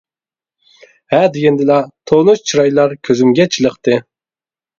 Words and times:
ھە 1.15 1.19
دېگەندىلا 1.35 1.77
تونۇش 2.13 2.41
چىرايلار 2.53 2.97
كۆزۈمگە 3.11 3.47
چېلىقتى. 3.59 4.01